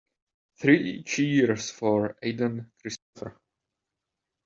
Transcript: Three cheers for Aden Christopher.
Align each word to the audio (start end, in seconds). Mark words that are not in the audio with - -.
Three 0.59 1.03
cheers 1.03 1.69
for 1.69 2.17
Aden 2.23 2.71
Christopher. 2.81 3.37